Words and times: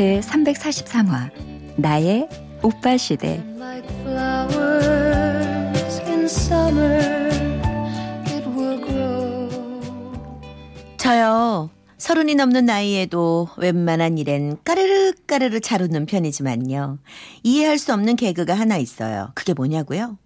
제 0.00 0.18
343화 0.20 1.30
나의 1.76 2.26
오빠 2.62 2.96
시대. 2.96 3.44
저요 10.96 11.68
서른이 11.98 12.34
넘는 12.34 12.64
나이에도 12.64 13.48
웬만한 13.58 14.16
일엔 14.16 14.56
까르르 14.64 15.12
까르르 15.26 15.60
잘 15.60 15.82
웃는 15.82 16.06
편이지만요. 16.06 16.98
이해할 17.42 17.76
수 17.76 17.92
없는 17.92 18.16
개그가 18.16 18.54
하나 18.54 18.78
있어요. 18.78 19.32
그게 19.34 19.52
뭐냐고요? 19.52 20.16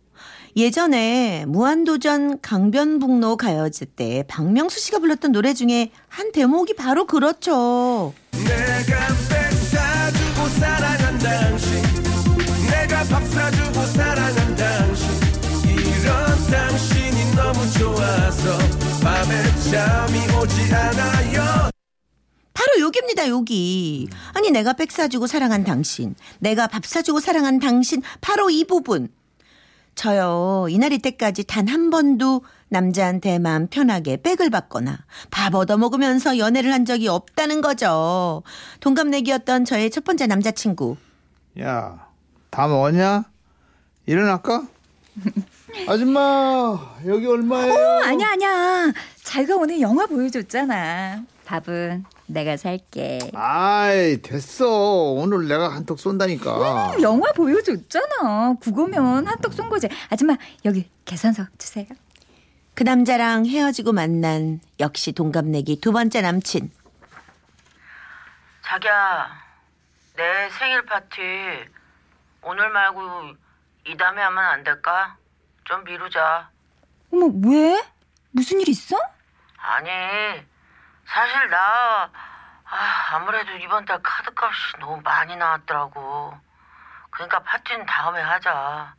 예전에 0.56 1.46
무한도전 1.48 2.40
강변북로 2.42 3.36
가요제 3.36 3.86
때 3.96 4.22
박명수 4.28 4.78
씨가 4.78 5.00
불렀던 5.00 5.32
노래 5.32 5.52
중에 5.52 5.90
한 6.06 6.30
대목이 6.30 6.76
바로 6.76 7.08
그렇죠. 7.08 8.14
사랑한 10.48 11.18
당신. 11.18 11.82
내가 12.70 13.04
밥 13.04 13.24
사주고 13.24 13.86
사랑한 13.86 14.56
당신. 14.56 15.08
이런 15.68 16.46
당신이 16.50 17.34
너무 17.34 17.70
좋아서 17.72 18.58
밤에 19.02 19.42
잠이 19.70 20.18
오지 20.36 20.74
않아요. 20.74 21.70
바로 22.52 22.80
여기입니다, 22.80 23.28
여기. 23.28 24.08
아니, 24.32 24.50
내가 24.50 24.74
백 24.74 24.90
사주고 24.92 25.26
사랑한 25.26 25.64
당신, 25.64 26.14
내가 26.38 26.66
밥 26.68 26.86
사주고 26.86 27.20
사랑한 27.20 27.58
당신, 27.58 28.02
바로 28.20 28.48
이 28.50 28.64
부분. 28.64 29.08
저요, 29.94 30.66
이날 30.70 30.92
이 30.92 30.98
때까지 30.98 31.44
단 31.44 31.68
한 31.68 31.90
번도 31.90 32.42
남자한테 32.68 33.38
마음 33.38 33.68
편하게 33.68 34.16
백을 34.20 34.50
받거나 34.50 34.98
밥 35.30 35.54
얻어먹으면서 35.54 36.38
연애를 36.38 36.72
한 36.72 36.84
적이 36.84 37.08
없다는 37.08 37.60
거죠. 37.60 38.42
동갑내기였던 38.80 39.64
저의 39.64 39.90
첫 39.90 40.04
번째 40.04 40.26
남자친구. 40.26 40.96
야, 41.60 42.06
다 42.50 42.66
먹었냐? 42.66 43.24
일어날까? 44.06 44.66
아줌마, 45.88 46.96
여기 47.06 47.26
얼마예요? 47.26 47.72
어, 47.74 48.02
아니야, 48.04 48.28
아니야. 48.32 48.92
자기가 49.22 49.56
오늘 49.56 49.80
영화 49.80 50.06
보여줬잖아. 50.06 51.22
밥은 51.44 52.04
내가 52.26 52.56
살게. 52.56 53.30
아이, 53.34 54.20
됐어. 54.22 54.66
오늘 55.12 55.46
내가 55.48 55.68
한턱 55.74 55.98
쏜다니까. 55.98 56.94
음, 56.96 57.02
영화 57.02 57.30
보여줬잖아. 57.32 58.56
그거면 58.60 59.26
한턱 59.26 59.52
쏜 59.52 59.68
거지. 59.68 59.88
아줌마, 60.10 60.36
여기 60.64 60.88
계산서 61.04 61.44
주세요. 61.58 61.86
그 62.74 62.82
남자랑 62.82 63.46
헤어지고 63.46 63.92
만난 63.92 64.60
역시 64.80 65.12
동갑내기 65.12 65.80
두 65.80 65.92
번째 65.92 66.22
남친. 66.22 66.70
자기야, 68.64 69.28
내 70.16 70.48
생일 70.58 70.84
파티 70.86 71.20
오늘 72.42 72.70
말고 72.70 73.00
이 73.86 73.96
다음에 73.96 74.22
하면 74.22 74.38
안 74.44 74.64
될까? 74.64 75.16
좀 75.64 75.84
미루자. 75.84 76.48
어머, 77.12 77.26
왜? 77.46 77.82
무슨 78.30 78.60
일 78.60 78.68
있어? 78.70 78.96
아니, 79.58 79.88
사실 81.08 81.48
나 81.50 82.10
아, 82.66 83.14
아무래도 83.16 83.52
이번 83.52 83.84
달 83.84 84.00
카드값이 84.02 84.78
너무 84.80 85.00
많이 85.02 85.36
나왔더라고. 85.36 86.34
그러니까 87.10 87.40
파티는 87.40 87.86
다음에 87.86 88.20
하자. 88.20 88.94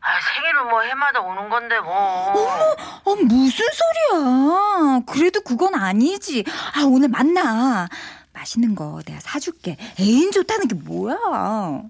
아, 0.00 0.20
생일은 0.34 0.68
뭐 0.68 0.80
해마다 0.82 1.20
오는 1.20 1.48
건데 1.48 1.78
뭐. 1.80 1.92
어, 1.94 2.76
어, 3.04 3.16
무슨 3.16 3.66
소리야. 3.72 5.00
그래도 5.06 5.40
그건 5.42 5.74
아니지. 5.74 6.44
아, 6.74 6.82
오늘 6.84 7.08
만나. 7.08 7.88
맛있는 8.32 8.74
거 8.74 9.00
내가 9.04 9.20
사줄게. 9.20 9.76
애인 10.00 10.32
좋다는 10.32 10.68
게 10.68 10.74
뭐야. 10.74 11.82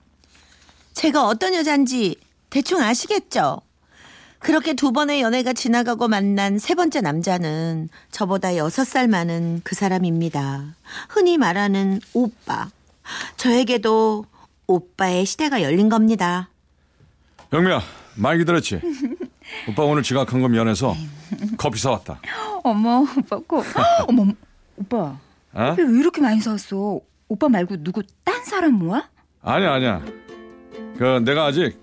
제가 0.94 1.24
어떤 1.24 1.54
여잔지 1.54 2.16
대충 2.50 2.82
아시겠죠? 2.82 3.62
그렇게 4.38 4.74
두 4.74 4.92
번의 4.92 5.20
연애가 5.20 5.52
지나가고 5.52 6.08
만난 6.08 6.58
세 6.58 6.74
번째 6.74 7.00
남자는 7.00 7.88
저보다 8.10 8.56
여섯 8.56 8.84
살 8.84 9.08
많은 9.08 9.60
그 9.64 9.74
사람입니다. 9.74 10.76
흔히 11.08 11.38
말하는 11.38 12.00
오빠. 12.14 12.68
저에게도 13.36 14.24
오빠의 14.66 15.26
시대가 15.26 15.62
열린 15.62 15.88
겁니다. 15.88 16.50
영미야, 17.52 17.80
많이 18.16 18.38
기다렸지? 18.38 18.80
오빠 19.68 19.82
오늘 19.84 20.02
지각한 20.02 20.40
거 20.40 20.48
미안해서 20.48 20.94
커피 21.56 21.78
사왔다. 21.80 22.20
어머, 22.62 23.04
오빠 23.16 23.40
거. 23.40 23.64
어머, 24.06 24.26
오빠. 24.76 25.18
어? 25.54 25.74
왜 25.76 25.84
이렇게 25.98 26.20
많이 26.20 26.40
사왔어? 26.40 27.00
오빠 27.28 27.48
말고 27.48 27.82
누구 27.82 28.02
딴 28.24 28.44
사람 28.44 28.74
모아? 28.74 29.08
아니야, 29.42 29.72
아니야. 29.74 30.04
그 30.98 31.22
내가 31.24 31.46
아직 31.46 31.80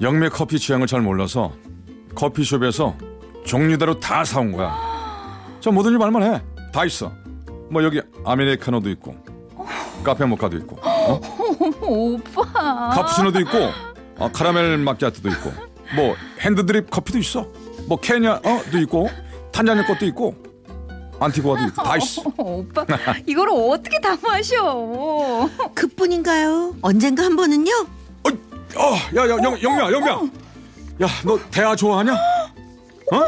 영미 0.00 0.30
커피 0.30 0.58
취향을 0.58 0.86
잘 0.86 1.00
몰라서 1.00 1.52
커피숍에서 2.14 2.96
종류대로 3.44 4.00
다 4.00 4.24
사온 4.24 4.52
거야. 4.52 4.74
저 5.60 5.70
뭐든지 5.70 5.98
말만 5.98 6.22
해. 6.22 6.42
다 6.72 6.84
있어. 6.84 7.12
뭐 7.70 7.82
여기 7.84 8.00
아메리카노도 8.24 8.88
있고 8.90 9.14
카페 10.02 10.24
모카도 10.24 10.56
있고 10.58 10.78
어? 10.82 11.20
오빠 11.82 12.42
카푸치노도 12.90 13.40
있고 13.40 13.50
어, 14.18 14.30
카라멜 14.32 14.78
마키아토도 14.78 15.28
있고 15.28 15.52
뭐 15.94 16.16
핸드드립 16.40 16.90
커피도 16.90 17.18
있어. 17.18 17.46
뭐 17.86 17.98
케냐도 17.98 18.78
있고 18.78 19.08
탄자니 19.52 19.86
것도 19.86 20.06
있고 20.06 20.34
안티고아도 21.20 21.66
있고 21.68 21.82
다 21.82 21.96
있어. 21.98 22.22
오빠 22.38 22.86
이걸 23.26 23.48
어떻게 23.50 24.00
다 24.00 24.16
마셔? 24.22 25.48
그뿐인가요? 25.74 26.76
언젠가 26.80 27.24
한 27.24 27.36
번은요? 27.36 27.70
어, 28.76 28.94
야, 29.16 29.22
야, 29.24 29.28
영, 29.28 29.62
영미야, 29.62 29.90
영미야. 29.92 30.12
야, 31.02 31.08
너 31.24 31.38
대하 31.50 31.74
좋아하냐? 31.74 32.12
어? 32.14 33.18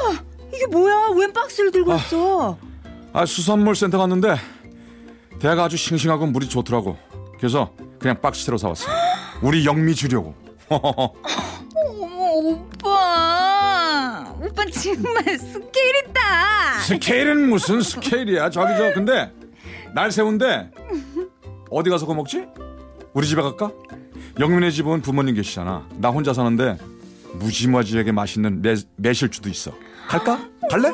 이게 0.55 0.67
뭐야? 0.67 1.09
웬 1.17 1.33
박스를 1.33 1.71
들고 1.73 1.91
왔어? 1.91 2.59
아, 3.13 3.27
수산물 3.27 3.75
센터 3.75 3.99
갔는데 3.99 4.37
대하가 5.41 5.65
아주 5.65 5.77
싱싱하고 5.77 6.27
물이 6.27 6.49
좋더라고. 6.49 6.97
그래서 7.39 7.73
그냥 7.99 8.21
박스채로 8.21 8.59
사왔어. 8.59 8.87
우리 9.43 9.67
영미 9.67 9.95
주려고. 9.95 10.35
어머, 10.69 10.93
오빠. 12.35 14.35
오빠 14.41 14.65
정말 14.71 15.39
스케일 15.39 15.97
있다. 16.07 16.79
스케일은 16.87 17.49
무슨 17.51 17.81
스케일이야? 17.83 18.51
저기 18.51 18.75
저 18.77 18.93
근데 18.93 19.33
날 19.95 20.13
세운데 20.13 20.71
어디 21.71 21.91
가서 21.91 22.07
거 22.07 22.15
먹지? 22.15 22.45
우리 23.15 23.27
집에 23.27 23.43
갈까? 23.43 23.71
영미네 24.39 24.73
집은 24.73 25.03
부모님 25.03 25.35
계시잖아. 25.35 25.87
나 25.99 26.09
혼자 26.09 26.33
사는데 26.33 26.79
무지무지하게 27.35 28.13
맛있는 28.13 28.63
매, 28.63 28.75
매실주도 28.97 29.49
있어. 29.49 29.73
갈까? 30.09 30.49
갈래? 30.71 30.91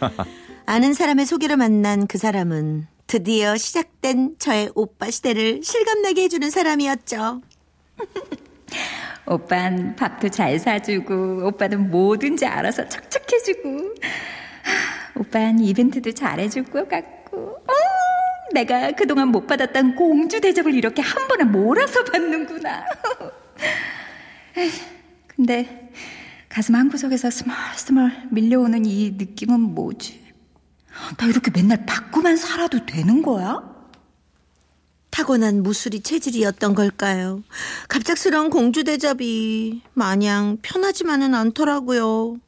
아는 0.66 0.94
사람의 0.94 1.26
소개로 1.26 1.56
만난 1.56 2.06
그 2.06 2.16
사람은 2.18 2.86
드디어 3.06 3.56
시작된 3.56 4.36
저의 4.38 4.70
오빠 4.74 5.10
시대를 5.10 5.62
실감나게 5.64 6.22
해주는 6.22 6.48
사람이었죠. 6.48 7.42
오빤 9.26 9.96
밥도 9.96 10.28
잘 10.30 10.58
사주고 10.58 11.46
오빠는 11.46 11.90
뭐든지 11.90 12.46
알아서 12.46 12.88
척척해주고 12.88 13.94
오빤 15.16 15.60
이벤트도 15.60 16.12
잘해줄 16.12 16.64
것 16.64 16.88
같고 16.88 17.38
어, 17.38 17.72
내가 18.52 18.92
그동안 18.92 19.28
못 19.28 19.46
받았던 19.46 19.94
공주 19.96 20.40
대접을 20.40 20.74
이렇게 20.74 21.02
한 21.02 21.28
번에 21.28 21.44
몰아서 21.44 22.04
받는구나. 22.04 22.84
근데 25.28 25.90
가슴 26.48 26.74
한구석에서 26.74 27.30
스멀스멀 27.30 28.28
밀려오는 28.30 28.84
이 28.84 29.12
느낌은 29.12 29.60
뭐지? 29.60 30.20
나 31.16 31.26
이렇게 31.26 31.50
맨날 31.50 31.86
받고만 31.86 32.36
살아도 32.36 32.84
되는 32.84 33.22
거야? 33.22 33.70
타고난 35.10 35.62
무술이 35.62 36.00
체질이었던 36.00 36.74
걸까요? 36.74 37.42
갑작스러운 37.88 38.50
공주 38.50 38.84
대접이 38.84 39.82
마냥 39.94 40.58
편하지만은 40.62 41.34
않더라고요. 41.34 42.38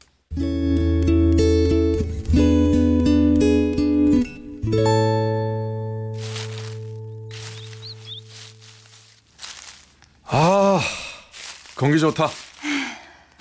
공기 11.83 11.99
좋다. 11.99 12.29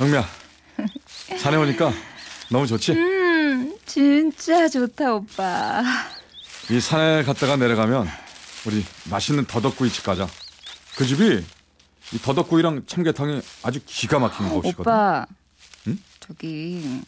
영미야, 0.00 0.26
산에 1.38 1.56
오니까 1.58 1.92
너무 2.50 2.66
좋지? 2.66 2.90
음, 2.90 3.78
진짜 3.86 4.68
좋다, 4.68 5.14
오빠. 5.14 5.80
이 6.68 6.80
산에 6.80 7.22
갔다가 7.22 7.54
내려가면 7.54 8.08
우리 8.66 8.84
맛있는 9.08 9.44
더덕구이집 9.44 10.02
가자. 10.02 10.26
그 10.96 11.06
집이 11.06 11.44
이 12.14 12.18
더덕구이랑 12.18 12.82
참깨탕이 12.84 13.42
아주 13.62 13.78
기가 13.86 14.18
막힌 14.18 14.48
곳이거든. 14.48 14.80
오빠, 14.80 15.24
응? 15.86 15.98
저기 16.18 17.00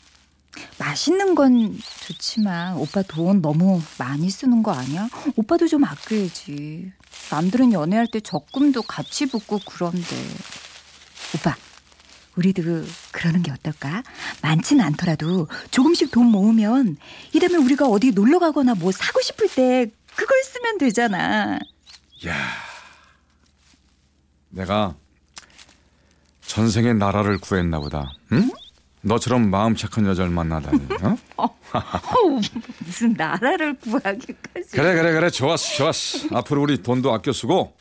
맛있는 0.79 1.35
건 1.35 1.77
좋지만 2.07 2.77
오빠 2.77 3.03
돈 3.03 3.43
너무 3.43 3.83
많이 3.99 4.31
쓰는 4.31 4.63
거 4.63 4.71
아니야? 4.71 5.09
오빠도 5.35 5.67
좀 5.67 5.83
아껴야지. 5.83 6.93
남들은 7.33 7.73
연애할 7.73 8.07
때 8.07 8.21
적금도 8.21 8.83
같이 8.83 9.27
붙고 9.27 9.59
그런데. 9.67 10.15
오빠, 11.35 11.57
우리도 12.37 12.63
그러는 13.13 13.43
게 13.43 13.51
어떨까? 13.51 14.03
많지는 14.43 14.85
않더라도 14.85 15.49
조금씩 15.71 16.11
돈 16.11 16.27
모으면 16.27 16.97
이러면 17.33 17.63
우리가 17.65 17.87
어디 17.87 18.11
놀러 18.13 18.39
가거나 18.39 18.75
뭐 18.75 18.93
사고 18.93 19.21
싶을 19.21 19.49
때 19.49 19.91
그걸 20.15 20.43
쓰면 20.45 20.79
되잖아. 20.79 21.59
야, 22.27 22.35
내가 24.51 24.95
전생에 26.47 26.93
나라를 26.93 27.39
구했나 27.39 27.81
보다. 27.81 28.13
응? 28.33 28.51
너처럼 29.03 29.51
마음 29.51 29.77
착한 29.77 30.07
여자를 30.07 30.31
만나다니. 30.31 30.81
어? 31.37 31.49
어우, 32.17 32.41
무슨 32.79 33.13
나라를 33.15 33.75
구하기까지. 33.75 34.71
그래 34.71 34.95
그래 34.95 35.13
그래 35.13 35.31
좋았어 35.31 35.77
좋았어. 35.77 36.37
앞으로 36.37 36.63
우리 36.63 36.83
돈도 36.83 37.13
아껴 37.13 37.33
쓰고 37.33 37.77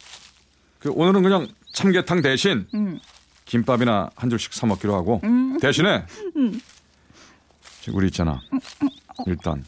그 0.80 0.90
오늘은 0.92 1.22
그냥 1.24 1.48
참깨탕 1.74 2.22
대신 2.22 2.68
응. 2.74 3.00
김밥이나 3.45 4.10
한 4.16 4.30
줄씩 4.30 4.54
사 4.54 4.66
먹기로 4.68 4.95
하고 4.95 5.22
대신에 5.62 6.06
지금 7.81 8.00
우리 8.00 8.07
있잖아. 8.07 8.42
일단 9.28 9.63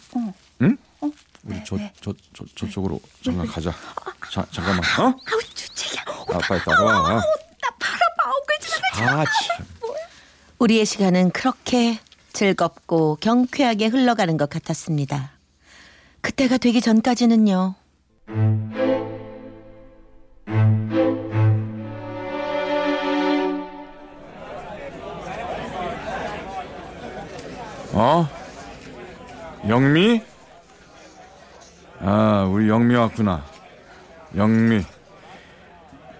응? 0.61 0.77
우리 1.43 1.63
저 1.63 1.77
저 2.01 2.13
저 2.33 2.45
저쪽으로 2.55 2.99
잠깐 3.23 3.45
가자. 3.47 3.71
자 4.31 4.45
잠깐만. 4.51 4.79
어? 4.99 5.03
아우, 5.03 5.41
주책이야. 5.53 6.01
아, 6.07 6.37
빨리 6.39 6.61
따라와. 6.63 6.91
나 7.09 7.21
바라봐. 7.79 8.23
엉글지 8.25 8.81
마. 9.03 9.21
아 9.21 9.25
참. 9.25 9.65
우리의 10.59 10.85
시간은 10.85 11.31
그렇게 11.31 11.99
즐겁고 12.33 13.17
경쾌하게 13.21 13.87
흘러가는 13.87 14.35
것 14.37 14.49
같았습니다. 14.49 15.31
그때가 16.21 16.57
되기 16.57 16.81
전까지는요. 16.81 17.75
어? 27.95 28.27
영미? 29.67 30.21
아, 32.01 32.47
우리 32.51 32.67
영미 32.69 32.93
왔구나. 32.95 33.43
영미. 34.35 34.83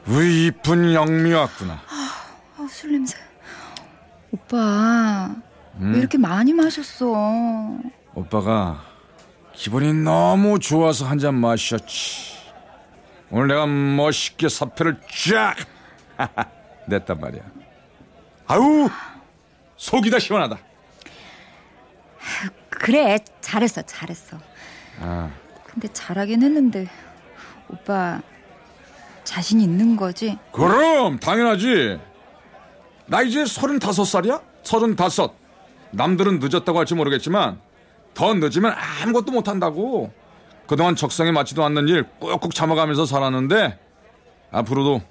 우리 0.07 0.47
이쁜 0.47 0.93
영미 0.93 1.33
왔구나. 1.33 1.73
아, 2.57 2.67
술 2.69 2.93
냄새. 2.93 3.17
오빠, 4.31 5.35
왜 5.79 5.99
이렇게 5.99 6.17
많이 6.17 6.53
마셨어? 6.53 7.05
오빠가 8.13 8.81
기분이 9.53 9.93
너무 9.93 10.59
좋아서 10.59 11.05
한 11.05 11.19
잔 11.19 11.35
마셨지. 11.35 12.35
오늘 13.31 13.47
내가 13.47 13.65
멋있게 13.65 14.47
사표를 14.49 14.99
쫙 15.29 15.55
냈단 16.87 17.19
말이야. 17.19 17.41
아우 18.47 18.89
속이 19.77 20.09
다 20.09 20.19
시원하다. 20.19 20.57
그래, 22.79 23.17
잘했어, 23.41 23.81
잘했어. 23.81 24.37
아, 24.99 25.29
근데 25.65 25.87
잘하긴 25.91 26.43
했는데, 26.43 26.87
오빠, 27.69 28.21
자신 29.23 29.59
있는 29.59 29.95
거지? 29.95 30.37
그럼 30.51 31.19
당연하지. 31.19 31.99
나 33.07 33.21
이제 33.21 33.45
서른다섯 33.45 34.07
살이야? 34.07 34.39
서른다섯. 34.63 35.33
남들은 35.91 36.39
늦었다고 36.39 36.77
할지 36.77 36.93
모르겠지만 36.95 37.59
더 38.13 38.33
늦으면 38.33 38.73
아무것도 39.03 39.31
못한다고. 39.31 40.11
그동안 40.67 40.95
적성에 40.95 41.31
맞지도 41.31 41.63
않는 41.63 41.87
일 41.87 42.03
꾹꾹 42.19 42.51
참아가면서 42.51 43.05
살았는데 43.05 43.77
앞으로도 44.51 45.01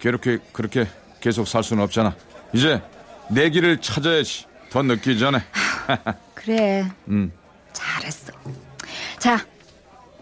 그렇게 0.00 0.38
그렇게 0.52 0.86
계속 1.20 1.48
살 1.48 1.62
수는 1.62 1.82
없잖아. 1.84 2.14
이제 2.52 2.82
내 3.30 3.48
길을 3.50 3.80
찾아야지. 3.80 4.46
더 4.70 4.82
늦기 4.82 5.18
전에. 5.18 5.38
그래, 6.34 6.86
음. 7.08 7.32
잘했어. 7.72 8.32
자, 9.18 9.38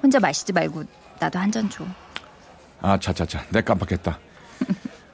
혼자 0.03 0.19
마시지 0.21 0.53
말고 0.53 0.85
나도 1.21 1.39
한 1.39 1.51
잔 1.51 1.69
줘. 1.71 1.85
아, 2.81 2.99
차차차. 2.99 3.45
내 3.51 3.61
깜빡했다. 3.63 4.19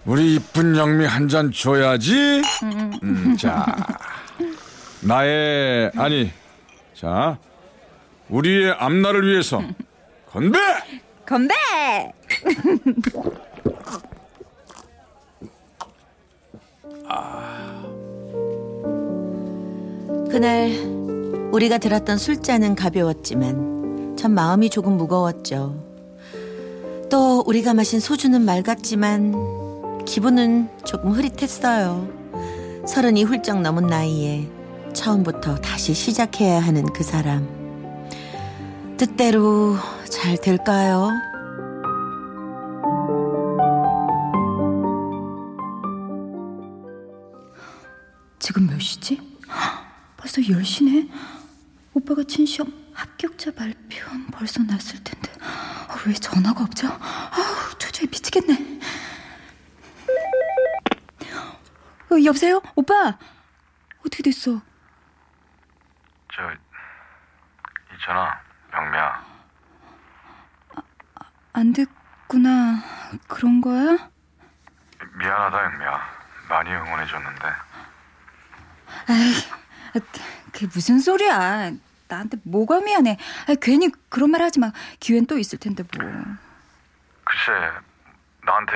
우리 0.06 0.34
이쁜 0.36 0.76
영미 0.76 1.04
한 1.06 1.28
잔 1.28 1.52
줘야지. 1.52 2.42
음, 3.02 3.36
자. 3.36 3.64
나의, 5.02 5.90
아니. 5.96 6.32
자. 6.94 7.38
우리의 8.28 8.72
앞날을 8.72 9.26
위해서. 9.28 9.62
건배! 10.30 10.58
건배! 11.26 11.54
그날 20.30 20.70
우리가 21.52 21.78
들었던 21.78 22.16
술잔은 22.16 22.76
가벼웠지만 22.76 24.14
참 24.16 24.32
마음이 24.32 24.70
조금 24.70 24.96
무거웠죠. 24.96 25.74
또 27.10 27.42
우리가 27.46 27.74
마신 27.74 27.98
소주는 27.98 28.40
맑았지만 28.40 30.04
기분은 30.04 30.68
조금 30.84 31.10
흐릿했어요. 31.10 32.08
서른이 32.86 33.24
훌쩍 33.24 33.60
넘은 33.60 33.88
나이에 33.88 34.48
처음부터 34.92 35.56
다시 35.56 35.94
시작해야 35.94 36.60
하는 36.60 36.84
그 36.92 37.02
사람. 37.02 37.48
뜻대로 38.96 39.74
잘 40.08 40.36
될까요? 40.36 41.10
지금 48.38 48.68
몇 48.68 48.80
시지? 48.80 49.29
벌써 50.20 50.42
10시네? 50.42 51.10
오빠가 51.94 52.22
친 52.24 52.44
시험 52.44 52.70
합격자 52.94 53.52
발표는 53.52 54.26
벌써 54.26 54.62
났을 54.62 55.02
텐데 55.02 55.32
아, 55.40 55.96
왜 56.06 56.12
전화가 56.12 56.62
없죠? 56.64 56.88
아우 56.88 57.78
초조해 57.78 58.06
미치겠네 58.10 58.80
어, 62.12 62.24
여보세요? 62.24 62.60
오빠 62.74 63.16
어떻게 64.00 64.22
됐어? 64.24 64.60
저, 66.34 66.42
있잖아. 67.94 68.40
영미야. 68.74 69.24
안 71.52 71.72
됐구나 71.72 72.82
그런 73.28 73.60
거야? 73.60 74.10
미안하다, 75.18 75.64
영미야. 75.64 76.00
많이 76.48 76.70
응원해줬는데. 76.70 77.46
아, 77.46 79.12
그- 79.92 80.00
그게 80.52 80.66
무슨 80.66 80.98
소리야? 80.98 81.72
나한테 82.08 82.38
뭐가 82.42 82.80
미안해? 82.80 83.18
아, 83.48 83.54
괜히 83.60 83.90
그런 84.08 84.30
말 84.30 84.42
하지 84.42 84.58
마. 84.58 84.72
기회는 84.98 85.26
또 85.26 85.38
있을 85.38 85.58
텐데 85.58 85.84
뭐. 85.96 86.04
글쎄, 87.24 87.52
나한테 88.44 88.72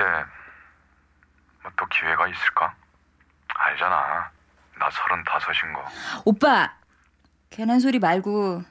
뭐 1.63 1.71
또 1.77 1.85
기회가 1.87 2.27
있을까? 2.27 2.73
알잖아. 3.53 4.29
나 4.79 4.89
서른다섯인 4.91 5.73
거. 5.73 5.85
오빠 6.25 6.73
괜한 7.49 7.79
소리 7.79 7.99
말고 7.99 8.63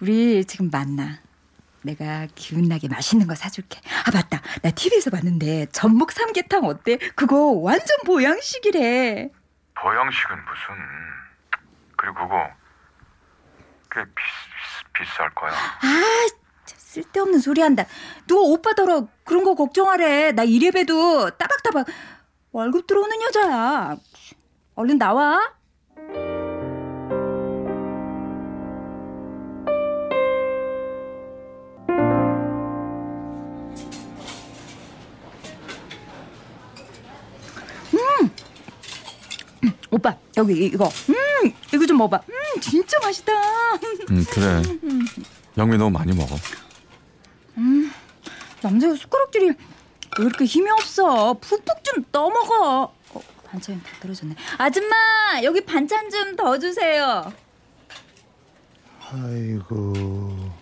우리 0.00 0.44
지금 0.44 0.68
만나. 0.70 1.18
내가 1.82 2.26
기운나게 2.34 2.88
맛있는 2.88 3.26
거 3.26 3.34
사줄게. 3.34 3.80
아 4.06 4.10
맞다. 4.12 4.40
나 4.62 4.70
TV에서 4.70 5.10
봤는데 5.10 5.66
전복 5.72 6.12
삼계탕 6.12 6.64
어때? 6.64 6.96
그거 7.16 7.46
완전 7.52 7.96
보양식이래. 8.06 9.30
보양식은 9.74 10.36
무슨 10.44 10.74
그리고 12.02 12.16
그거 12.16 12.36
꽤 13.92 14.02
비, 14.02 14.10
비, 14.12 15.04
비쌀 15.04 15.30
거야. 15.36 15.52
아, 15.52 16.26
쓸데없는 16.66 17.38
소리 17.38 17.60
한다. 17.60 17.84
누가 18.26 18.40
오빠더러 18.40 19.06
그런 19.22 19.44
거 19.44 19.54
걱정하래. 19.54 20.32
나 20.32 20.42
이래봬도 20.42 21.30
따박따박 21.38 21.86
월급 22.50 22.88
들어오는 22.88 23.22
여자야. 23.22 23.96
얼른 24.74 24.98
나와. 24.98 25.52
음! 37.94 38.30
음, 39.62 39.72
오빠 39.92 40.16
여기 40.36 40.66
이거 40.66 40.86
음 41.08 41.31
이거 41.74 41.86
좀 41.86 41.96
먹어봐. 41.98 42.22
음 42.28 42.60
진짜 42.60 42.98
맛있다. 43.00 43.32
음, 44.10 44.24
그래. 44.30 44.62
영미 45.56 45.76
너무 45.78 45.90
많이 45.90 46.12
먹어. 46.14 46.36
남자가 48.62 48.94
숟가락질이 48.94 49.46
왜 49.48 50.24
이렇게 50.24 50.44
힘이 50.44 50.70
없어? 50.70 51.34
푹푹 51.34 51.82
좀 51.84 52.04
떠먹어. 52.12 52.92
어, 53.14 53.20
반찬 53.48 53.82
다 53.82 53.90
떨어졌네. 54.00 54.34
아줌마 54.58 54.94
여기 55.42 55.64
반찬 55.64 56.10
좀 56.10 56.36
더 56.36 56.58
주세요. 56.58 57.32
아이고. 59.10 60.52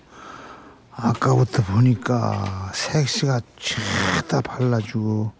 아까부터 0.92 1.62
보니까 1.62 2.70
색시가 2.74 3.40
죄다 3.58 4.40
발라주고 4.42 5.32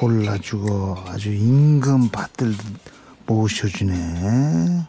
골라주고 0.00 0.96
아주 1.06 1.30
임금 1.32 2.08
받들 2.10 2.52
모셔주네. 3.26 4.86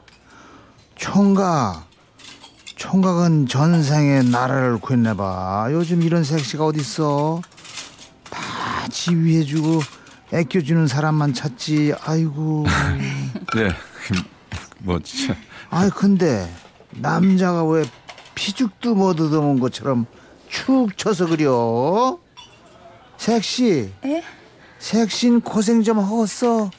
총각. 0.96 1.88
총각은 2.75 3.48
전생에 3.48 4.22
나라를 4.22 4.77
구했나봐. 4.79 5.70
요즘 5.72 6.03
이런 6.03 6.24
색시가 6.24 6.65
어딨어? 6.65 7.41
다 8.29 8.88
지휘해주고 8.89 9.82
애껴주는 10.32 10.86
사람만 10.88 11.34
찾지. 11.34 11.94
아이고. 12.03 12.65
네. 13.56 13.70
뭐 14.79 15.00
진짜. 15.03 15.36
아이 15.70 15.89
근데 15.89 16.48
남자가 16.91 17.63
왜 17.65 17.84
피죽도 18.36 18.94
못 18.96 19.20
얻어먹은 19.20 19.60
것처럼 19.60 20.06
축 20.48 20.96
쳐서 20.98 21.25
그려? 21.25 22.20
색시. 23.17 23.91
에? 24.06 24.24
색신 24.77 25.41
고생 25.41 25.82
좀 25.82 25.98
하겠어 26.00 26.70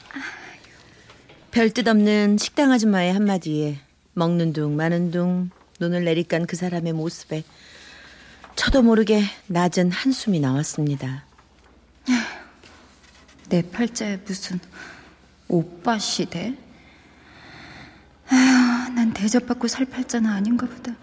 별뜻 1.51 1.87
없는 1.87 2.37
식당 2.37 2.71
아줌마의 2.71 3.11
한마디에 3.11 3.79
먹는 4.13 4.53
둥 4.53 4.75
마는 4.75 5.09
둥 5.09 5.49
눈을 5.79 6.03
내리깐 6.03 6.45
그 6.45 6.55
사람의 6.55 6.93
모습에 6.93 7.43
저도 8.55 8.83
모르게 8.83 9.23
낮은 9.47 9.91
한숨이 9.91 10.39
나왔습니다. 10.39 11.25
내 13.49 13.63
팔자에 13.63 14.17
무슨 14.25 14.59
오빠 15.47 15.97
시대? 15.97 16.55
아휴, 18.29 18.93
난 18.93 19.11
대접받고 19.13 19.67
살 19.67 19.85
팔자는 19.85 20.29
아닌가 20.29 20.67
보다. 20.67 20.93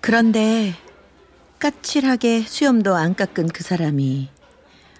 그런데 0.00 0.74
까칠하게 1.60 2.42
수염도 2.42 2.96
안 2.96 3.14
깎은 3.14 3.48
그 3.48 3.62
사람이 3.62 4.28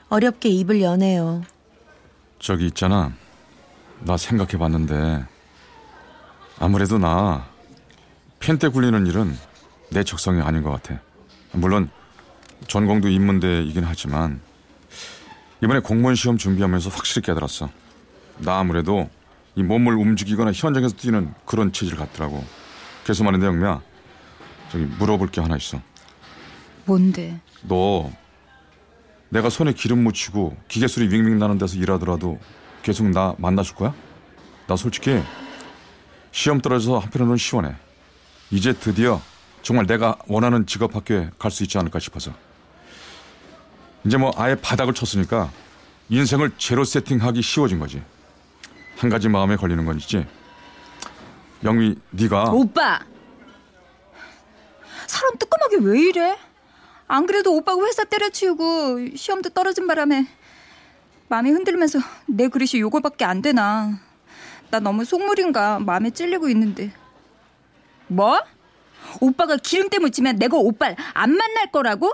어렵게 0.09 0.49
입을 0.51 0.83
여네요. 0.83 1.43
저기 2.39 2.67
있잖아. 2.67 3.13
나 4.01 4.17
생각해 4.17 4.53
봤는데 4.59 5.25
아무래도 6.59 6.99
나 6.99 7.47
펜때 8.39 8.69
굴리는 8.69 9.07
일은 9.07 9.37
내 9.91 10.05
적성이 10.05 10.43
아닌 10.43 10.63
것 10.63 10.71
같아. 10.71 11.01
물론 11.53 11.89
전공도 12.69 13.09
인문대이긴 13.09 13.85
하지만 13.85 14.41
이번에 15.63 15.81
공무원 15.81 16.15
시험 16.15 16.37
준비하면서 16.37 16.91
확실히 16.91 17.23
깨달았어. 17.27 17.71
나 18.39 18.59
아무래도 18.59 19.09
이 19.55 19.63
몸을 19.63 19.95
움직이거나 19.95 20.53
현장에서 20.53 20.95
뛰는 20.97 21.33
그런 21.47 21.73
체질 21.73 21.97
같더라고. 21.97 22.45
그래서 23.05 23.25
말인데 23.25 23.47
영미야, 23.47 23.81
저기 24.71 24.85
물어볼 24.85 25.29
게 25.29 25.41
하나 25.41 25.57
있어. 25.57 25.81
뭔데? 26.85 27.41
너 27.63 28.11
내가 29.29 29.51
손에 29.51 29.73
기름 29.73 30.05
묻히고 30.05 30.57
기계 30.69 30.87
소리 30.87 31.09
윙윙 31.09 31.39
나는 31.39 31.59
데서 31.59 31.77
일하더라도 31.77 32.39
계속 32.83 33.09
나 33.11 33.35
만나줄 33.39 33.75
거야? 33.77 33.95
나 34.67 34.77
솔직히 34.77 35.21
시험 36.31 36.61
떨어져서 36.61 36.99
한편으로는 36.99 37.37
시원해. 37.37 37.75
이제 38.51 38.73
드디어 38.73 39.21
정말 39.63 39.87
내가 39.87 40.17
원하는 40.29 40.67
직업 40.67 40.95
학교에 40.95 41.31
갈 41.39 41.51
수 41.51 41.63
있지 41.65 41.79
않을까 41.79 41.99
싶어서. 41.99 42.33
이제 44.05 44.17
뭐 44.17 44.31
아예 44.37 44.55
바닥을 44.55 44.95
쳤으니까 44.95 45.51
인생을 46.09 46.53
제로 46.59 46.85
세팅하기 46.85 47.43
쉬워진 47.43 47.81
거지. 47.81 48.03
한 48.97 49.11
가지 49.11 49.29
마음에 49.29 49.57
걸리는 49.57 49.85
건 49.85 49.99
있지. 49.99 50.25
영미, 51.65 51.97
네가 52.11 52.51
오빠! 52.53 53.01
사람 55.07 55.37
뜨끔하게 55.39 55.77
왜 55.81 56.01
이래? 56.01 56.39
안 57.09 57.27
그래도 57.27 57.55
오빠가 57.55 57.85
회사 57.85 58.05
때려치우고 58.05 59.17
시험도 59.17 59.51
떨어진 59.51 59.87
바람에 59.87 60.27
마음이 61.29 61.51
흔들면서 61.51 61.99
내 62.27 62.49
그릇이 62.49 62.81
요거밖에 62.81 63.25
안 63.25 63.43
되나. 63.43 64.01
나 64.71 64.81
너무 64.81 65.05
속물인가 65.05 65.81
마음에 65.81 66.11
찔리고 66.11 66.49
있는데. 66.49 66.93
뭐? 68.09 68.41
오빠가 69.21 69.57
기름때 69.57 69.99
묻히면 69.99 70.37
내가 70.37 70.57
오빠를 70.57 70.97
안 71.15 71.31
만날 71.37 71.71
거라고? 71.71 72.13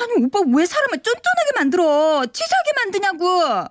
아니 0.00 0.24
오빠 0.24 0.40
왜 0.46 0.66
사람을 0.66 1.02
쫀쫀하게 1.02 1.50
만들어? 1.56 2.26
치사하게 2.26 2.72
만드냐고. 2.84 3.68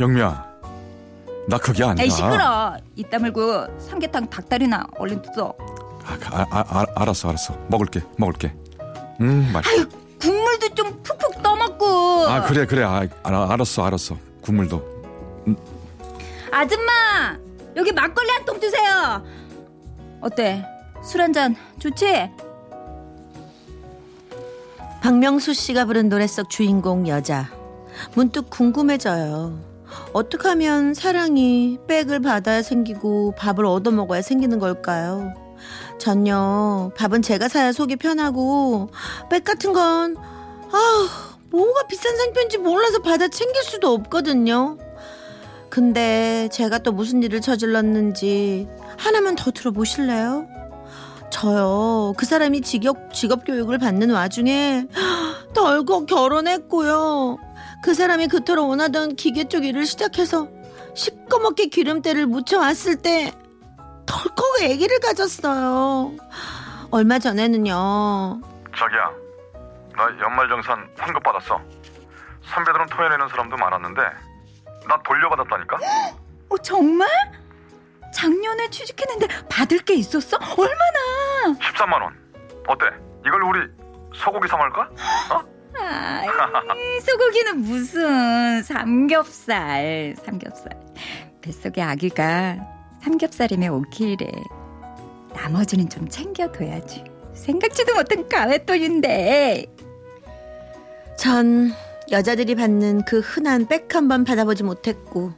영미야, 0.00 0.47
나 1.48 1.56
그게 1.58 1.82
아니야. 1.84 2.04
에이 2.04 2.10
시끄러. 2.10 2.76
입 2.96 3.08
다물고 3.10 3.80
삼계탕 3.80 4.28
닭다리나 4.28 4.86
얼른 4.98 5.22
뜯어. 5.22 5.54
아, 6.04 6.18
아, 6.30 6.46
아, 6.50 6.64
아, 6.68 6.86
알았어, 6.96 7.28
알았어. 7.30 7.56
먹을게, 7.68 8.02
먹을게. 8.18 8.54
음, 9.20 9.50
맛있어. 9.52 9.86
국물도 10.20 10.74
좀 10.74 11.02
푹푹 11.02 11.42
떠먹고. 11.42 11.86
아, 12.28 12.42
그래, 12.42 12.66
그래. 12.66 12.82
아, 12.84 12.98
알- 12.98 13.10
알았어, 13.34 13.84
알았어. 13.84 14.16
국물도. 14.42 14.98
아줌마 16.50 17.36
여기 17.76 17.92
막걸리 17.92 18.28
한 18.30 18.44
통 18.44 18.60
주세요. 18.60 19.22
어때? 20.20 20.64
술 21.02 21.20
한 21.20 21.32
잔 21.32 21.54
좋지? 21.78 22.30
박명수 25.02 25.54
씨가 25.54 25.84
부른 25.84 26.08
노래 26.08 26.26
속 26.26 26.50
주인공 26.50 27.06
여자. 27.08 27.48
문득 28.14 28.50
궁금해져요. 28.50 29.58
어떻게 30.12 30.48
하면 30.48 30.94
사랑이 30.94 31.78
백을 31.86 32.20
받아야 32.20 32.62
생기고 32.62 33.34
밥을 33.36 33.64
얻어먹어야 33.66 34.22
생기는 34.22 34.58
걸까요? 34.58 35.32
전요, 35.98 36.92
밥은 36.96 37.22
제가 37.22 37.48
사야 37.48 37.72
속이 37.72 37.96
편하고, 37.96 38.88
백 39.30 39.44
같은 39.44 39.72
건, 39.72 40.16
아우, 40.72 41.08
뭐가 41.50 41.86
비싼 41.88 42.16
상편인지 42.16 42.58
몰라서 42.58 43.00
받아 43.00 43.28
챙길 43.28 43.62
수도 43.62 43.92
없거든요. 43.92 44.78
근데 45.70 46.48
제가 46.52 46.78
또 46.78 46.92
무슨 46.92 47.22
일을 47.22 47.40
저질렀는지 47.40 48.68
하나만 48.96 49.36
더 49.36 49.50
들어보실래요? 49.50 50.46
저요, 51.30 52.14
그 52.16 52.24
사람이 52.24 52.62
직업, 52.62 53.12
직업 53.12 53.44
교육을 53.44 53.78
받는 53.78 54.10
와중에 54.10 54.86
덜컥 55.54 56.06
결혼했고요. 56.06 57.38
그 57.82 57.94
사람이 57.94 58.28
그토록 58.28 58.68
원하던 58.68 59.16
기계 59.16 59.44
쪽 59.48 59.64
일을 59.64 59.86
시작해서 59.86 60.48
시꺼멓게 60.94 61.66
기름때를 61.66 62.26
묻혀왔을 62.26 62.96
때 62.96 63.32
덜컥 64.06 64.44
아기를 64.62 65.00
가졌어요. 65.00 66.12
얼마 66.90 67.18
전에는요. 67.18 68.40
자기야, 68.76 69.10
나 69.96 70.04
연말정산 70.20 70.88
환급 70.98 71.22
받았어. 71.22 71.60
선배들은 72.44 72.86
토해내는 72.86 73.28
사람도 73.28 73.56
많았는데, 73.56 74.00
나 74.88 74.98
돌려받았다니까? 75.04 75.76
어 76.48 76.58
정말? 76.58 77.08
작년에 78.14 78.70
취직했는데 78.70 79.28
받을 79.50 79.78
게 79.80 79.94
있었어? 79.94 80.38
얼마나? 80.56 81.58
13만 81.60 82.00
원. 82.02 82.16
어때? 82.66 82.86
이걸 83.26 83.42
우리 83.42 83.60
소고기 84.14 84.48
사말까? 84.48 84.88
아이, 85.88 87.00
소고기는 87.00 87.58
무슨 87.60 88.62
삼겹살, 88.62 90.14
삼겹살. 90.24 90.72
뱃속의 91.40 91.82
아기가 91.82 92.58
삼겹살이면 93.02 93.72
오케이래. 93.72 94.30
나머지는 95.34 95.88
좀 95.88 96.08
챙겨둬야지. 96.08 97.04
생각지도 97.34 97.94
못한 97.94 98.28
가외돈인데. 98.28 99.66
전 101.16 101.72
여자들이 102.10 102.54
받는 102.54 103.02
그 103.04 103.20
흔한 103.20 103.66
백 103.66 103.94
한 103.94 104.08
번 104.08 104.24
받아보지 104.24 104.62
못했고, 104.64 105.32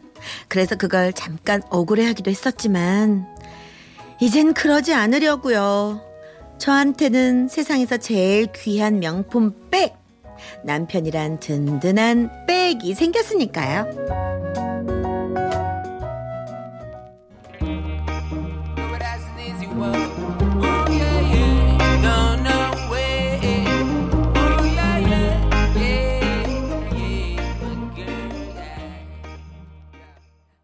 그래서 0.49 0.77
그걸 0.77 1.13
잠깐 1.13 1.63
억울해하기도 1.71 2.31
했었지만, 2.31 3.27
이젠 4.21 4.53
그러지 4.55 4.95
않으려고요. 4.95 6.01
저한테는 6.59 7.49
세상에서 7.49 7.97
제일 7.99 8.47
귀한 8.53 8.99
명품 9.01 9.55
백! 9.71 10.00
남편이란 10.65 11.41
든든한 11.41 12.47
백이 12.47 12.95
생겼으니까요. 12.95 14.60